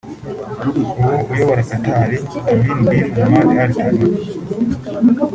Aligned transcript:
ubu 0.67 0.81
uyobora 1.31 1.61
Qatar 1.69 2.09
(Tamim 2.45 2.79
bin 2.89 3.05
Hamad 3.17 3.49
Al 3.63 3.71
Thani) 3.77 4.05